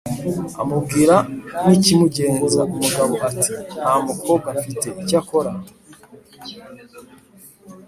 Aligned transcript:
amubwira 0.61 1.15
n' 1.65 1.73
ikimugenza. 1.75 2.59
umugabo 2.75 3.13
ati:"nta 3.29 3.91
mukobwa 4.07 4.47
mfite, 4.57 4.87
icyakora 5.01 5.51